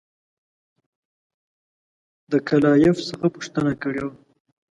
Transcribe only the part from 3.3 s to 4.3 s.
پوښتنه کړې وه.